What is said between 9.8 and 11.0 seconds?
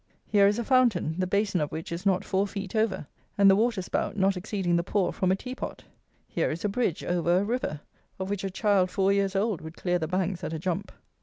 the banks at a jump.